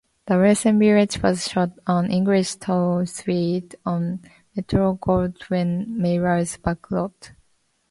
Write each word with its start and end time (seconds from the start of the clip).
The 0.25 0.35
Welsh 0.39 0.63
village 0.63 1.21
was 1.21 1.47
shot 1.47 1.73
on 1.85 2.09
English 2.09 2.55
Towne 2.55 3.05
Street 3.05 3.75
on 3.85 4.19
Metro-Goldwyn-Mayer's 4.55 6.57
backlot. 6.57 7.33